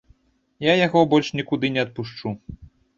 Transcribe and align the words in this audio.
Я 0.67 0.73
яго 0.87 1.05
больш 1.13 1.31
нікуды 1.39 1.73
не 1.77 1.81
адпушчу. 1.87 2.37